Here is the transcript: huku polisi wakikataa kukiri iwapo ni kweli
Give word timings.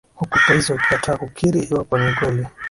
huku 0.15 0.37
polisi 0.47 0.71
wakikataa 0.71 1.17
kukiri 1.17 1.59
iwapo 1.59 1.97
ni 1.97 2.13
kweli 2.13 2.47